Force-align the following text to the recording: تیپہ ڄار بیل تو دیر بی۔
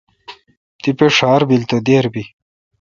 تیپہ 0.81 1.07
ڄار 1.17 1.41
بیل 1.49 1.63
تو 1.69 1.77
دیر 1.87 2.05
بی۔ 2.13 2.23